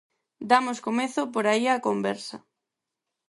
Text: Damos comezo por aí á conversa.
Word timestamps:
Damos 0.51 0.77
comezo 0.87 1.21
por 1.33 1.45
aí 1.47 1.65
á 1.73 1.75
conversa. 1.87 2.37